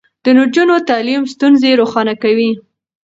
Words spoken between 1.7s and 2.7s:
روښانه کوي.